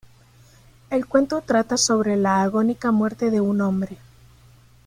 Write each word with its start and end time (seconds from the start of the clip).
El 0.89 1.05
cuento 1.05 1.41
trata 1.41 1.77
sobre 1.77 2.15
la 2.17 2.41
agónica 2.41 2.89
muerte 2.89 3.29
de 3.29 3.39
un 3.39 3.61
hombre. 3.61 3.99